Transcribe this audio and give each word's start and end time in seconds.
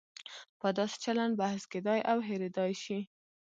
په 0.59 0.67
داسې 0.77 0.97
چلن 1.03 1.29
بحث 1.41 1.61
کېدای 1.71 1.99
او 2.11 2.17
هېریدای 2.27 2.71
شي. 2.83 2.99